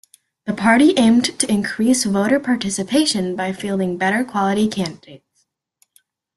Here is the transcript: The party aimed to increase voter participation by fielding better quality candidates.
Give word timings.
The 0.47 0.53
party 0.55 0.95
aimed 0.97 1.25
to 1.37 1.45
increase 1.47 2.05
voter 2.05 2.39
participation 2.39 3.35
by 3.35 3.53
fielding 3.53 3.97
better 3.97 4.25
quality 4.25 4.67
candidates. 4.67 5.45